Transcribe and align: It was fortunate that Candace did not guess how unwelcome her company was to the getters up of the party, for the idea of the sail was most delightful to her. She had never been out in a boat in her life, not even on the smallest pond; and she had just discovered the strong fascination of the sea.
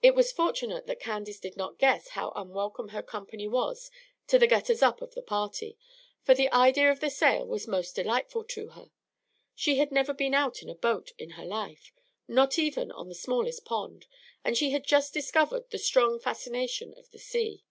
It 0.00 0.14
was 0.14 0.32
fortunate 0.32 0.86
that 0.86 1.00
Candace 1.00 1.38
did 1.38 1.54
not 1.54 1.76
guess 1.76 2.08
how 2.08 2.32
unwelcome 2.34 2.88
her 2.96 3.02
company 3.02 3.46
was 3.46 3.90
to 4.28 4.38
the 4.38 4.46
getters 4.46 4.80
up 4.80 5.02
of 5.02 5.12
the 5.12 5.20
party, 5.20 5.76
for 6.22 6.34
the 6.34 6.50
idea 6.50 6.90
of 6.90 7.00
the 7.00 7.10
sail 7.10 7.46
was 7.46 7.68
most 7.68 7.94
delightful 7.96 8.42
to 8.44 8.68
her. 8.68 8.90
She 9.54 9.76
had 9.76 9.92
never 9.92 10.14
been 10.14 10.32
out 10.32 10.62
in 10.62 10.70
a 10.70 10.74
boat 10.74 11.12
in 11.18 11.32
her 11.32 11.44
life, 11.44 11.92
not 12.26 12.58
even 12.58 12.90
on 12.90 13.10
the 13.10 13.14
smallest 13.14 13.66
pond; 13.66 14.06
and 14.42 14.56
she 14.56 14.70
had 14.70 14.86
just 14.86 15.12
discovered 15.12 15.68
the 15.68 15.76
strong 15.78 16.18
fascination 16.18 16.94
of 16.96 17.10
the 17.10 17.18
sea. 17.18 17.66